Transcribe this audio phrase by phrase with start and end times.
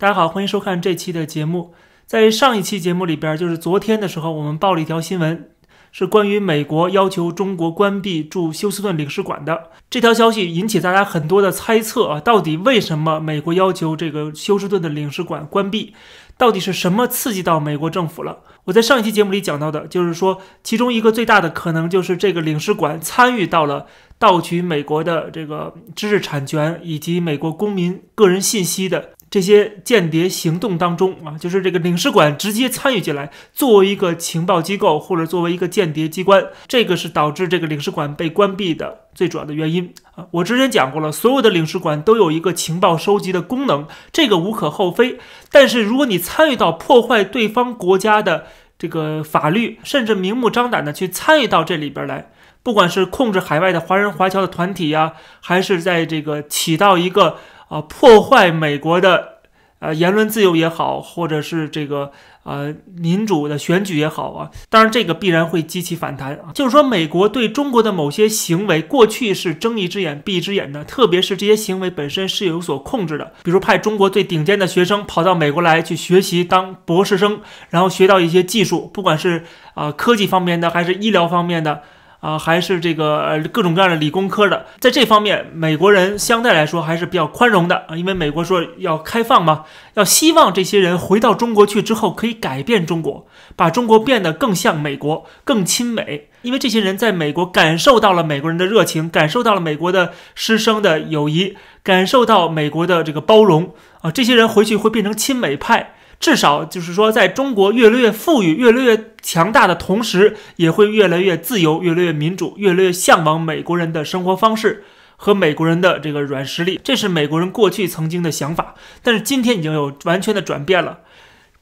[0.00, 1.74] 大家好，欢迎收看这期的节目。
[2.06, 5.50] 在上一期节目里边，就是昨天的时候，我们报了一条新闻，
[5.90, 9.72] 是关于美国要求中国关闭驻休斯顿领事馆的。
[9.90, 15.92] 这条消息引起大家很多的猜测啊，到底为什么美国要求这个休斯顿的领事馆关闭？
[16.36, 18.38] 到底是什么刺激到美国政府了？
[18.66, 23.86] 我在上一期节目里讲到的，就是说，其中一个最大的可能就是这个领事馆参与到了
[24.16, 39.00] 盗取美国的这个知识产权以及美国公民个人信息的这些间谍行动当中啊，就是这个领事馆直接参与进来，作为一个情报机构或者作为一个间谍机关，这个是导致这个领事馆被关闭的。
[39.14, 45.18] 最主要的原因啊，我之前讲过了，所有的领事馆都有一个情报收集的功能，这个无可厚非。
[45.50, 48.46] 但是如果你参与到破坏对方国家的
[48.78, 52.30] 这个法律，甚至明目张胆的去参与到这里边来，
[52.62, 59.38] 不管是控制海外的华人华侨的团体呀，还是在这个起到一个啊破坏美国的。
[59.80, 62.10] 呃，言论自由也好，或者是这个
[62.42, 66.50] 呃民主的选举也好啊，当然这个必然会激起反弹啊。
[66.52, 77.40] 就是说，美国对中国的某些行为，过去是睁一只眼闭一只眼的，特别是这些行为本身是有所控制的，比如派中国最顶尖的学生跑到美国来去学习当博士生，
[77.70, 81.82] 然后学到一些技术，不管是啊科技方面的还是医疗方面的。
[82.20, 96.28] 啊，还是这个各种各样的理工科的，在这方面，美国人相对来说还是比较宽容的啊，因为美国说要开放嘛，要希望这些人回到中国去之后可以改变中国，把中国变得更像美国，更亲美。
[96.42, 105.94] 因为这些人在美国感受到了美国人的热情，感受到了美国的师生的友谊，感受到美国的这个包容啊，这些人回去会变成亲美派。
[106.20, 114.84] 至少就是说，在中国越来越富裕、越来越强大的同时，也会越来越自由、越来越民主、越来越向往美国人的生活方式
[115.16, 116.80] 和美国人的这个软实力。
[116.82, 120.98] 这是美国人过去曾经的想法，但是今天已经有完全的转变了。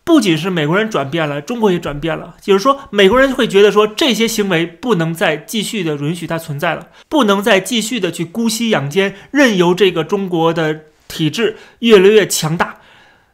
[0.03, 2.37] 不仅是美国人转变了，中国也转变了。
[2.41, 12.77] 就是说，美国人会觉得说，这些行为不能再继续的允许它存在了，不能再继续的去姑息养奸，任由这个中国的体制越来越强大。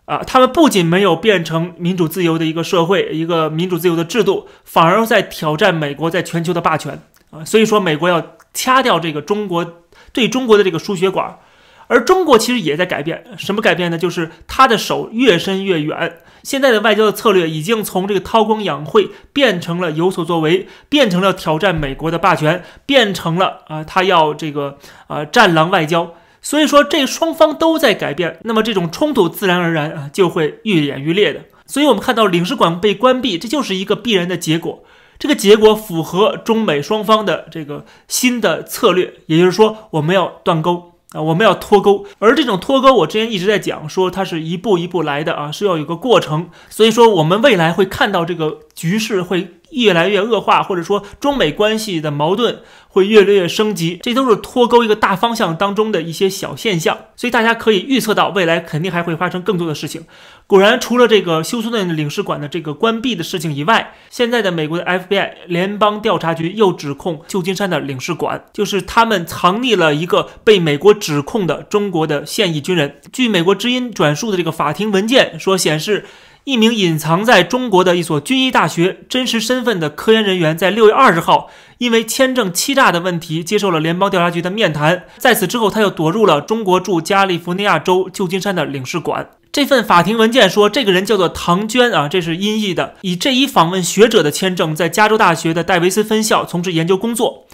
[0.05, 7.45] 啊，他们不仅没有变成民主自由的一个社会，一个民主自由的制度，反而在挑战美国在全球的霸权啊！
[7.45, 11.39] 所以说，美国要掐掉这个中国对中国的这个输血管，
[11.87, 13.25] 而中国其实也在改变。
[13.39, 13.97] 什么改变呢？
[13.97, 16.19] 就是他的手越伸越远。
[16.43, 26.13] 现在的外交的策略已经从这个韬光养晦变成了有所作为，变成了挑战美国的霸权，变成了啊，他要这个啊战狼外交。
[26.43, 31.41] 所以说，这双方都在改变，那么这种冲突自然而然啊就会愈演愈烈的。
[31.65, 34.83] 所以，我们看到领事馆被关闭，这就是一个必然的结果。
[35.19, 42.05] 这个结果符合中美双方的这个新的策略，也就是说，我们要断钩啊，我们要脱钩。
[42.19, 46.51] 而这种脱钩，我之前一直在讲，说它是一步一步来的啊，是要有个过程。
[46.69, 49.55] 所以说，我们未来会看到这个局势会。
[49.73, 60.05] 越来越恶化，或者说中美关系的矛盾会越来越升级，这都是脱钩一个大方向当中的一些小现象，所以大家可以预测到未来肯定还会发生更多的事情。
[60.47, 73.01] 果然，除了这个休斯顿领事馆的这个关闭的事情以外，现在的美国的 FBI 联邦调查局又指控旧金山的领事馆，就是他们藏匿了一个被美国指控的中国的现役军人。
[73.11, 76.05] 据美国之音转述的这个法庭文件说，显示。
[76.45, 81.49] 一名隐藏在中国的一所军医大学真实身份的科研人员，在六月二十号
[81.79, 85.05] 因为签证欺诈的问题接受了联邦调查局的面谈。
[85.19, 89.31] 在此之后，他又躲入了中国驻加利福尼亚州旧金山的领事馆。
[89.53, 97.47] 这份法庭文件说，这个人叫做唐娟啊，这是音译的，以这一访问学者的签证，在加州大学的戴维斯分校从事研究工作。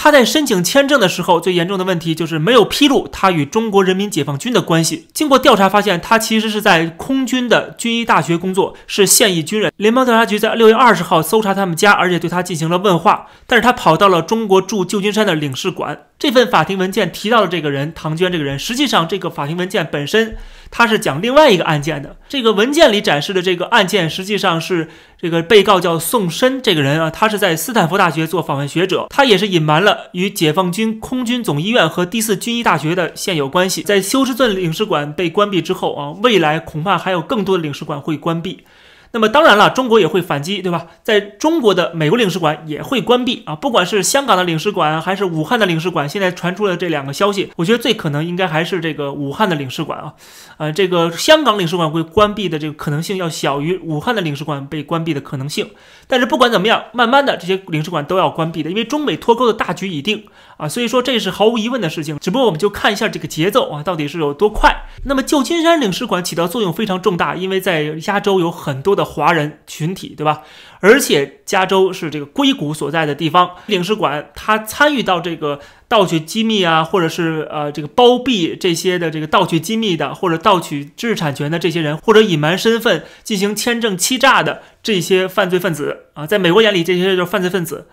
[0.00, 5.08] 他在申请签证的时候，最严重的问题就是没有披露他与中国人民解放军的关系。
[5.12, 9.72] 经过调查发现，他其实是在空军的军医大学工作，是现役军人。
[9.76, 13.26] 联邦调查局在六月二十号搜查他们家，而且对他进行了问话。
[13.48, 16.04] 但是他跑到了中国驻旧金山的领事馆。
[16.16, 20.36] 这份法庭文件提到了这个人唐娟这个人，实际上这个法庭文件本身，
[20.70, 22.16] 他是讲另外一个案件的。
[22.28, 24.88] 这个文件里展示的这个案件，实际上是
[25.20, 33.82] 这个被告叫宋申这个人啊，他是在斯坦福大学做访问学者，他也是隐瞒了与解放军空军总医院和第四军医大学的现有关系。
[33.82, 38.64] 在休斯顿领事馆被关闭之后啊，未来恐怕还有更多的领事馆会关闭。
[39.12, 40.86] 那么当然了，中国也会反击，对吧？
[41.02, 50.12] 在中国的美国领事馆也会关闭啊，不管是香港的领事馆还是武汉的领事馆，现在传出了这两个消息，我觉得最可能应该还是这个武汉的领事馆啊，
[50.58, 55.70] 呃，这个香港领事馆会关闭的这个可能性要小于武汉的领事馆被关闭的可能性。
[56.06, 60.24] 但是不管怎么样，慢慢的这些领事馆都要关闭的，因为中美脱钩的大局已定
[60.58, 62.18] 啊，所以说这是毫无疑问的事情。
[62.18, 64.84] 只不过我们就看一下这个节奏啊，到底是有多快。
[65.04, 70.42] 那么旧金山领事馆起到作用非常重大，因为在加州有很多的华人群体，对吧？
[70.80, 87.86] 而且加州是这个硅谷所在的地方，领事馆它参与到这个盗取机密啊，或者是呃这个包庇这些的这个盗取机密的，或者盗取知识产权的这些人，或者隐瞒身份进行签证欺诈的这些犯罪分子啊，在美国眼里这些就是犯罪分子。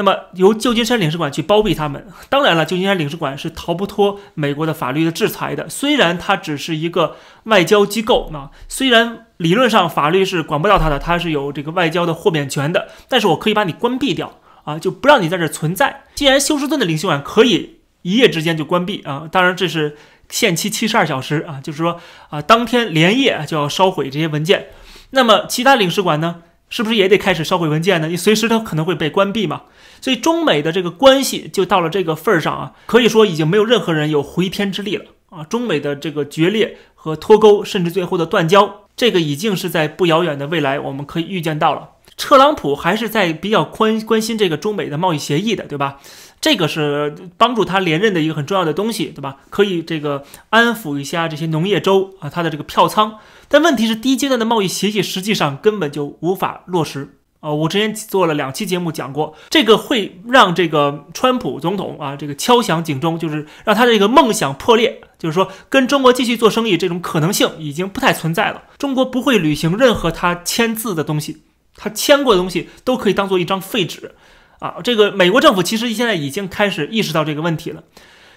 [0.00, 5.68] 那么由旧金山领事馆去包庇他们，当然了，旧金山领事馆是逃不脱美国的法律的制裁的。
[5.68, 16.04] 虽然它只是一个外交机构啊，虽然理论上法律是管不到它的，它是有这个外交的豁免权的，但是我可以把你关闭掉啊，就不让你在这存在。
[16.14, 19.98] 既然休斯顿的领事馆可以一夜之间就关闭啊，当然这是
[20.30, 22.00] 限期七十二小时啊，就是说
[22.30, 24.68] 啊，当天连夜就要烧毁这些文件。
[25.10, 26.36] 那么其他领事馆呢？
[26.70, 28.08] 是不是也得开始烧毁文件呢？
[28.08, 29.62] 你随时它可能会被关闭嘛。
[30.00, 35.44] 所以中美的这个关系就到了这个份儿上啊，可以说已经没有任何人有回天之力了啊。
[35.44, 41.90] 中美的这个决裂和脱钩，甚至最后的断交，这个已经是在不遥远的未来我们可以预见到了。
[42.16, 45.98] 特朗普还是在比较关关心这个中美的贸易协议的，对吧？
[46.40, 49.36] 这个是帮助他连任的一个很重要的东西，对吧？
[49.50, 53.18] 可以这个安抚一下这些农业州啊，他的这个票仓。
[53.48, 57.50] 但问题是，第一阶段的贸易协议实际上根本就无法落实啊！
[57.50, 68.62] 我之前做了两期节目讲过，这个会让这个川普总统啊，这个敲响警钟，就是让他这个梦想破裂，就是说跟中国继续做生意这种可能性已经不太存在了。
[68.78, 71.42] 中国不会履行任何他签字的东西，
[71.76, 74.14] 他签过的东西都可以当做一张废纸
[74.60, 74.76] 啊！
[74.82, 77.82] 这个美国政府其实现在已经开始意识到这个问题了。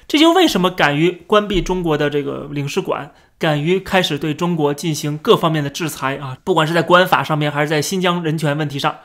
[0.05, 8.97] 这就为什么敢于关闭中国的这个领事馆，敢于开始对中国进行各方面的制裁啊，不管是在国安法上面，还是在新疆人权问题上，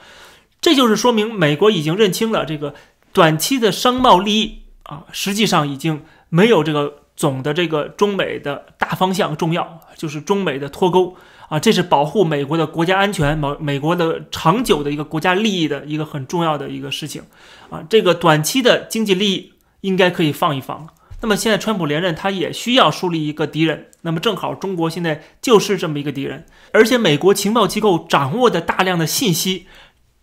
[0.60, 2.74] 这就是说明美国已经认清了这个
[3.12, 11.16] 短期的商贸利益啊，实际上已经没有这个总的这个中美的大方向重要，就是中美的脱钩
[11.48, 17.22] 啊，这是保护美国的国家安全、美美国的长久的一个国家利益的一个很重要的一个事情
[17.70, 19.52] 啊，这个短期的经济利益。
[19.82, 20.88] 应该可以放一放。
[21.20, 23.86] 那么现在川普连任，他也需要树立一个敌人。
[24.00, 29.66] 那么正好中国现在就是这么一个敌人，而且美国情报机构掌握的大量的信息，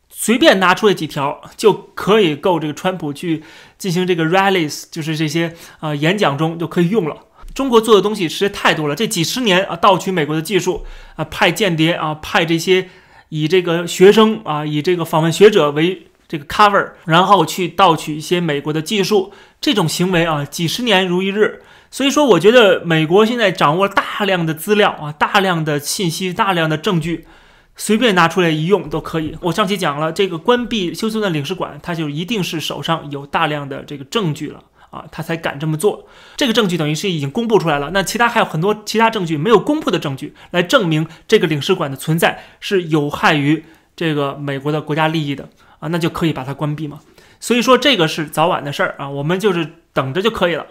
[0.09, 3.45] 随便拿出来几条就可以够这个川普去
[3.77, 7.15] 进行这个 rallies，就是这些啊演讲中就可以用了。
[7.55, 10.85] 中国做的东西实在太多了，这几十年啊盗取美国的技术
[11.15, 12.89] 啊，派间谍啊，派这些
[13.29, 16.05] 以这个学生啊，以这个访问学者为。
[16.27, 19.31] 这个 cover，然后去盗取一些美国的技术，
[19.61, 21.61] 这种行为啊，几十年如一日。
[21.91, 27.27] 所以说，我觉得美国现在掌握了大量的资料啊，大量的信息，大量的证据，
[27.75, 29.37] 随便拿出来一用都可以。
[29.39, 34.63] 我上期讲了，这个关闭休斯顿领事馆，他就一定是手上有大量的这个证据了
[34.95, 36.07] 啊，他才敢这么做。
[36.37, 43.65] 这个证据等于是已经公布出来了，那其他还有很多其他证据没有公布的证据，来证明这个领事馆的存在是有害于
[43.95, 45.49] 这个美国的国家利益的。
[45.79, 47.01] 啊，那就可以把它关闭嘛。
[47.41, 50.65] 所以说这个是早晚的事儿啊，我们就是等着就可以了，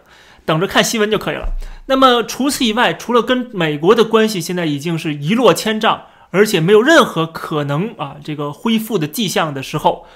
[0.46, 1.48] 等着看新闻就可以了。
[1.86, 10.06] 那么除此以外，除了跟美国的关系现在已经是一落千丈，而且没有任何可能啊这个恢复的迹象的时候。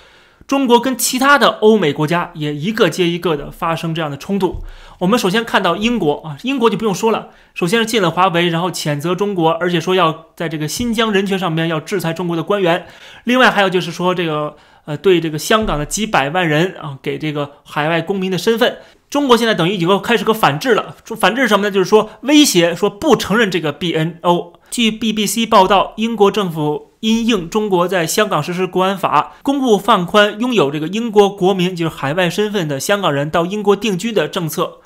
[0.49, 4.63] 中国跟其他的欧美国家也一个接一个的发生这样的冲突。
[4.99, 12.87] 我们首先看到英国啊，英国就不用说了，首先是禁了华为，然后谴责中国，而且说要在这个新疆人权上面要制裁中国的官员。
[13.25, 14.57] 另外还有就是说这个
[14.87, 18.79] 呃，对这个香港的几百万人啊，给这个海外公民的身份。
[19.11, 21.71] 中国现在等于以后开始个反制了，反制是什么呢？
[21.71, 24.55] 就是说威胁说不承认这个 BNO。
[24.71, 26.88] 据 BBC 报道，英国政府。
[27.01, 34.79] 因应中国在香港实施国安法，公布放宽拥有这个英国国民就是海外身份的香港人到英国定居的政策。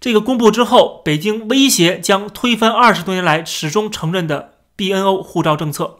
[0.00, 5.96] 这个公布之后，北京威胁将推翻二十多年来始终承认的 BNO 护照政策。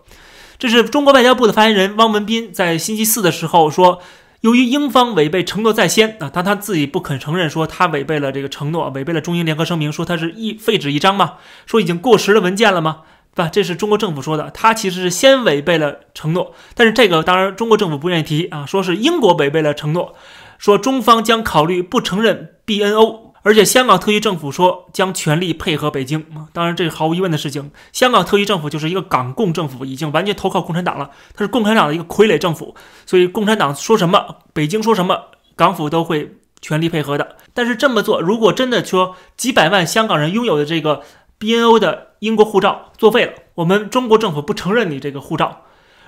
[0.59, 4.01] 这是中国外交部的发言人汪文斌在星期四的时候说，
[4.41, 11.35] 由于英方违背承诺在先啊，但他自己不肯承认说他违背了这个承诺，违背了中英联合声明，说他是一废纸一张嘛，
[11.67, 13.03] 说已经过时的文件了吗？
[13.39, 13.49] 对吧？
[13.53, 20.17] 这是中国政府说的，他其实是先违背了承诺，但是这个当然中国政府不愿意提啊，说是英国违背了承诺，
[20.59, 32.75] 说中方将考虑不承认 BNO，而且香港特区政府说将全力配合北京啊，当然这是毫无疑问的事情，香港特区政府就是一个港共政府，已经完全投靠共产党了，它是共产党的一个傀儡政府，
[33.07, 37.37] 所以共产党说什么，北京说什么，港府都会全力配合的。
[37.55, 41.03] 但是这么做，如果真的说几百万香港人拥有的这个。
[41.41, 45.63] BNO 的英国护照作废了，我们中国政府不承认你这个护照。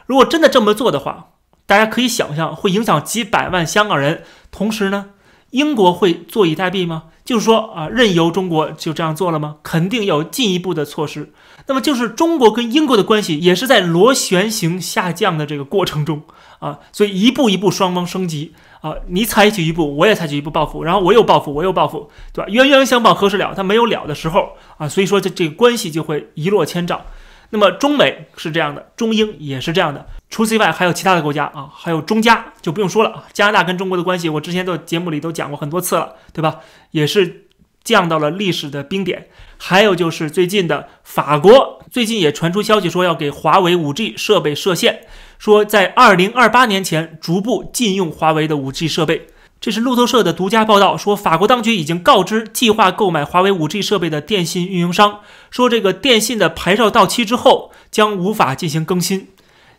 [0.07, 1.31] 如果真的这么做的话，
[1.67, 5.11] 大家可以想象会影响几百万香港人，同时呢，
[5.51, 7.05] 英国会坐以待毙吗？
[7.25, 9.59] 就是说啊，任由中国就这样做了吗？
[9.63, 11.33] 肯定有进一步的措施。
[11.69, 16.23] 那么就是中国跟英国的关系也是在螺旋形下降的这个过程中
[16.59, 22.51] 啊，所以一步一步双方升级啊，你采取一步，我也采取一步报复，然后我又报复，我又报复，对吧？
[22.51, 23.55] 冤冤相报何时了？
[23.55, 27.05] 他没有了的时候啊，所以说这这个关系就会一落千丈。
[27.51, 30.07] 那么中美是这样的，中英也是这样的。
[30.31, 33.25] 除此以外，还有其他的国家啊，还有中加就不用说了啊。
[33.35, 36.61] 加拿大跟中国的关系，我之前在节目里都讲过很多次了，对吧？
[36.93, 37.49] 也是
[37.85, 39.29] 降到了历史的冰点。
[39.59, 45.01] 还有就是最近的法国，最近也传出消息说要给华为 5G 设备设限，
[45.39, 49.27] 说在2028年前逐步禁用华为的 5G 设备。
[49.61, 59.29] 这是路透社的独家报道，说法国当局已经告知计划购买华为 5G 设备的电信运营商，说这个电信的牌照到期之后将无法进行更新。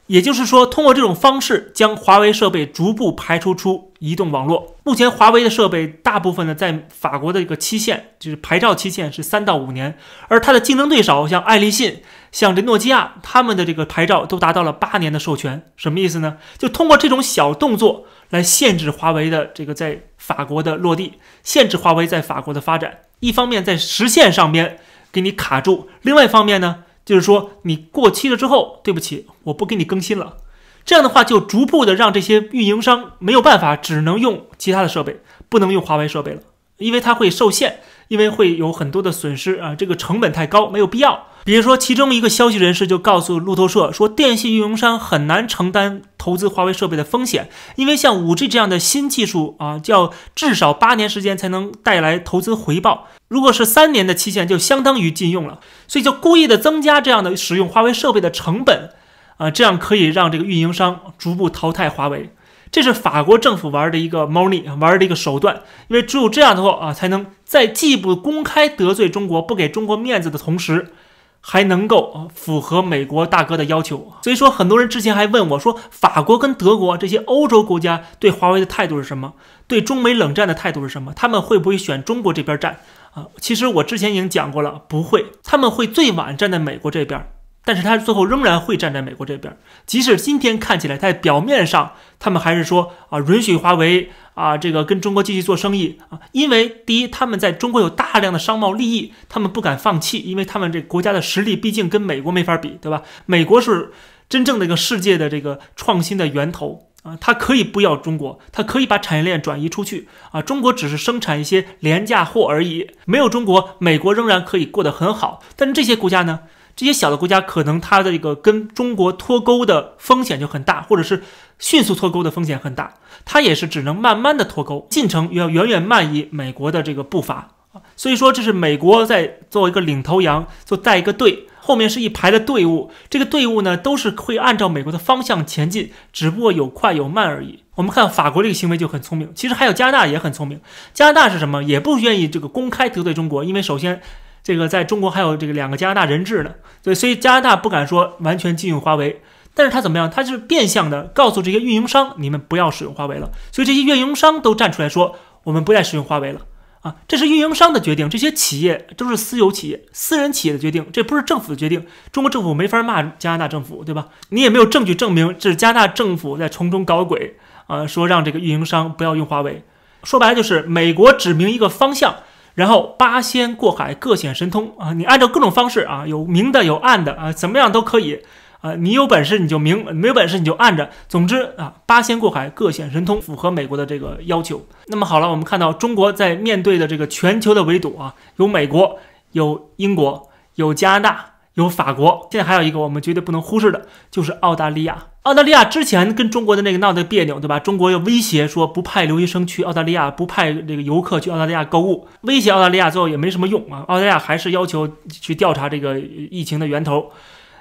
[0.05, 4.75] 也就是说，通过这种方式将华为设备逐步排除出移动网络。
[4.83, 9.97] 目前，华为的设备大部分呢在法国的一个期限，就是牌照期限是三到五年，
[10.27, 15.69] 而它的竞争对手像爱立信、像这诺基亚，他们的这个牌照都达到了八年的授权。
[15.75, 16.37] 什么意思呢？
[16.57, 22.99] 就通过这种小动作来限制华为的这个在法国的落地，限制华为在法国的发展。
[23.19, 24.79] 一方面在实现上面
[25.11, 26.83] 给你卡住，另外一方面呢？
[27.03, 30.37] 就是说，你过期了之后，对不起，我不给你更新了。
[30.85, 35.19] 这样的话，就逐步的让这些运营商没有办法，只能用其他的设备，
[35.49, 36.41] 不能用华为设备了，
[36.77, 41.27] 因为它会受限，因为会有很多的损失啊，这个成本太高，没有必要。
[41.43, 53.07] 比如说，其中一个消息人士就告诉路透社说，电信运营商很难承担投资华为设备的风险，因为像五 G 这样的新技术啊，要至少八年时间才能带来投资回报。
[53.27, 55.59] 如果是三年的期限，就相当于禁用了。
[55.87, 58.91] 所以就故意的增加这样的使用华为设备的成本
[59.37, 62.33] 啊，这样可以让这个运营商逐步淘汰华为。
[62.69, 65.63] 这是法国政府玩的一个猫腻，玩的一个手段。
[65.87, 70.93] 因为只有这样的话啊，才能在既不公开得罪中国、不给中国面子的同时。
[71.41, 79.33] 还能够啊符合美国大哥的要求，所以说很多人之前还问我说，法国跟德国这些欧洲国家对华为的态度是什么？
[79.67, 81.11] 对中美冷战的态度是什么？
[81.15, 82.79] 他们会不会选中国这边站
[83.13, 83.25] 啊？
[83.39, 87.31] 其实我之前已经讲过了，不会，他们会最晚站在美国这边。
[87.63, 103.03] 但是他最后仍然会站在美国这边，即使今天看起来在表面上，他们还是说啊允许华为啊这个跟中国继续做生意啊，因为第一他们在中国有大量的商贸利益，他们不敢放弃，因为他们这国家的实力毕竟跟美国没法比，对吧？
[103.27, 103.91] 美国是
[104.27, 115.43] 真正的一个世界的这个创新的源头啊，它可以不要中国，它可以把产业链转移出去啊，中国只是生产一些廉价货而已，没有中国，美国仍然可以过得很好。
[115.55, 116.39] 但是这些国家呢？
[116.75, 121.23] 这些小的国家可能它的一个跟中国脱钩的风险就很大，或者是
[121.59, 127.49] 迅速脱钩的风险很大，它也是只能慢慢的脱钩，进程要远远慢于美国的这个步伐。
[127.95, 137.63] 所以说这是美国在做一个领头羊，做带一个队，后面是一排的队伍，这个队伍呢都是会按照美国的方向前进，只不过有快有慢而已。
[137.75, 140.59] 我们看法国这个行为就很聪明，其实还有加拿大也很聪明。
[140.93, 141.63] 加拿大是什么？
[141.63, 144.01] 也不愿意这个公开得罪中国，因为首先。
[144.43, 149.21] 这个在中国还有这个两个加拿大人质呢，对，所以加拿大不敢说完全禁用华为，
[149.53, 150.09] 但是他怎么样？
[150.09, 153.29] 他是变相的告诉这些运营商，你们不要使用华为了。
[153.51, 156.41] 所以这些运营商都站出来说，我们不再使用华为了
[156.81, 156.95] 啊！
[157.07, 161.85] 这是运营商的决定，这些企业都是私有企业、私人企业的决定，这不是政府的决定。
[162.11, 164.07] 中国政府没法骂加拿大政府，对吧？
[164.29, 169.63] 你也没有证据证明这是加拿大政府在从中搞鬼啊，说让这个运营商不要用华为。
[170.03, 172.15] 说白了就是美国指明一个方向。
[172.53, 174.93] 然后八仙过海，各显神通啊！
[174.93, 178.21] 你按照各种方式啊，有明的有暗的啊，怎么样都可以
[178.61, 178.73] 啊！
[178.75, 180.89] 你有本事你就明，没有本事你就暗着。
[181.07, 184.65] 总之啊，八仙过海，各显神通，符合美国的这个要求。
[184.87, 188.99] 那么好了，我们看到中国在面对的这个全球的围堵啊，有美国，
[189.31, 191.25] 有英国，有加拿大。
[191.55, 195.07] 有法国，现在还有一个我们绝对不能忽视的，就是澳大利亚。
[195.23, 197.59] 澳大利亚之前跟中国的那个闹得别扭，对吧？
[197.59, 203.85] 中国又威胁说不派留学生去澳大利亚，不派这个游客去澳大利亚购物，威胁澳大利亚最后也没什么用啊。
[203.87, 204.89] 澳大利亚还是要求
[205.21, 207.11] 去调查这个疫情的源头。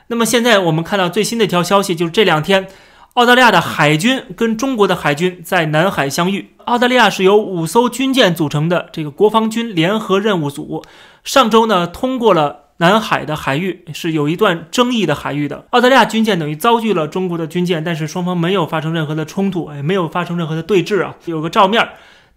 [0.07, 2.67] 那么现在我们看到最新的一条消息，就是这两天
[3.13, 6.55] 澳大利亚的海军跟中国的海军在南海相遇。
[6.65, 10.83] 澳大利亚是由五艘军舰组成的这个国防军联合任务组，
[11.23, 12.60] 上周呢通过了。
[12.81, 21.87] 南海的海域是有一段争议的海域的，澳大利亚军舰等于遭遇了中国的军舰，但是双方没有发生任何的冲突，哎，没有发生任何的对峙啊，有个照面。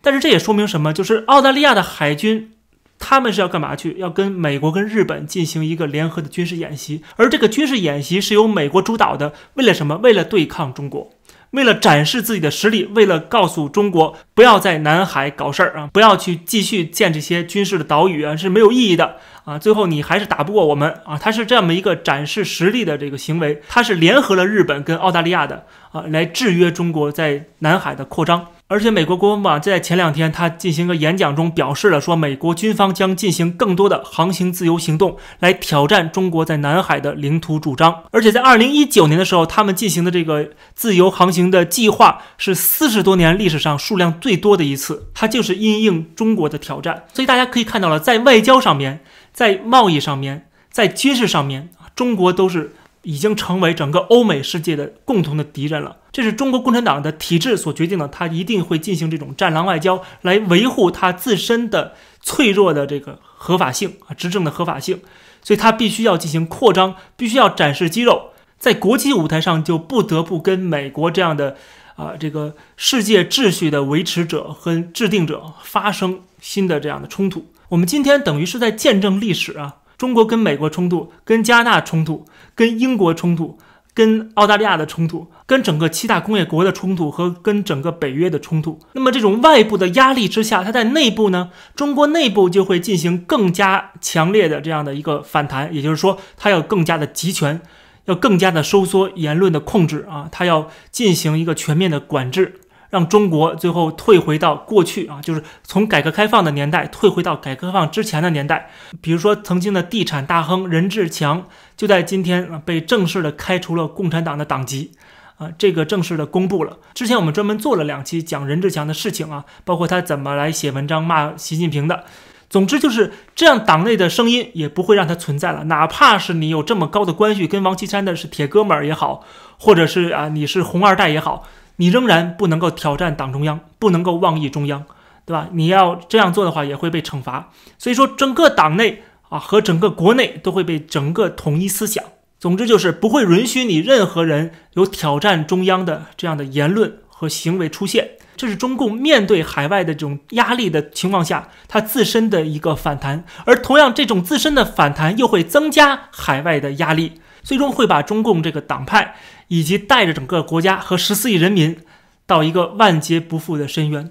[0.01, 0.91] 但是这也说明什么？
[0.91, 2.51] 就是澳大利亚的海军，
[2.99, 3.95] 他们是要干嘛去？
[3.97, 9.95] 要跟美国跟日本进行一个联合的军事演习，而这个军事演习是由美国主导的，为了什么？
[10.03, 11.12] 为了对抗中国。
[11.53, 19.59] 为了展示自己的实力，为了告诉中国不要在南海搞事儿啊，不要去继续建这些军事的岛屿啊，是没有意义的啊。
[19.59, 28.47] 最后你还是打不过我们啊，他是这么一个展示实力的这个行为，他是联合了日本跟澳大利亚的啊，来制约中国在南海的扩张。
[28.69, 38.05] 而且，美国国防部在前两天，他进行个演讲中表示了，说美国军方将进行更多的航行自由行动，来挑战中国在南海的领土主张。
[38.11, 47.03] 而且，在二零一九年的时候，他们进行的这个自由航行的计划是四十多年历史上数量最多的一次，它就是因应中国的挑战。
[47.13, 49.01] 所以，大家可以看到了，在外交上面，
[49.31, 52.73] 在贸易上面，在军事上面，中国都是。
[53.03, 55.97] 已经成为整个欧美世界的共同的敌人了。
[56.11, 65.01] 这是中国共产党的体制所决定的，他一定会进行这种战狼外交，来维护他自身的脆弱的这个合法性啊，执政的合法性。
[65.41, 71.57] 所以，他必须要进行扩张，必须要展示肌肉，在国际舞台上就不得不跟美国这样的
[71.95, 77.51] 啊这个世界秩序的维持者和制定者发生新的这样的冲突。
[77.69, 79.77] 我们今天等于是在见证历史啊。
[79.97, 83.57] 中国跟美国冲突，跟加拿大冲突，跟英国冲突，
[83.93, 88.79] 跟澳大利亚的冲突，跟整个七大工业国的冲突和跟整个北约的冲突。
[88.93, 97.61] 那么这种外部的压力之下，它在内部呢，中国内部就会进行更加强烈的这样的一个反弹，也就是说，它要更加的集权，
[98.05, 102.59] 要更加的收缩言论的控制啊，它要进行一个全面的管制。
[102.93, 108.69] 让中国最后退回到过去啊，就是从改革开放的年代退回到改革开放之前的年代。
[109.01, 114.91] 比如说，曾经的地产大亨任志强，就在今天啊被正式的开除了共产党的党籍，
[115.37, 116.77] 啊，这个正式的公布了。
[116.93, 122.03] 之前我们专门做了两期讲任志强的事情啊，包括他怎么来写文章骂习近平的。
[122.47, 125.63] 总之就是这样，党内的声音也不会让他存在了。
[125.63, 129.23] 哪怕是你有这么高的关系，跟王岐山的是铁哥们儿也好，
[129.57, 131.47] 或者是啊你是红二代也好。
[131.83, 134.85] 你仍然不能够挑战党中央，不能够妄议中央，
[135.25, 135.49] 对吧？
[135.51, 137.51] 你要这样做的话，也会被惩罚。
[137.77, 142.01] 所以说，整个党内啊和整个国内都会被整个统一思想。
[142.39, 148.11] 总之就是不会允许你任何人有挑战中央的这样的言论和行为出现。
[148.37, 153.25] 这是中共面对海外的这种压力的情况下，它自身的一个反弹。
[153.43, 159.15] 而同样，这种自身的反弹又会增加海外的压力，最终会把中共这个党派。
[159.49, 161.77] 以及带着整个国家和十四亿人民
[162.25, 164.09] 到一个万劫不复的深渊。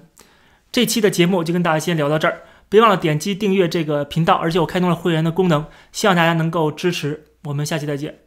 [0.71, 7.25] 这期的节目就跟大家先聊到这儿，别忘了点击订阅这个频道，而且我开通了会员的功能，希望大家能够支持。
[7.43, 8.19] 我们下期再见。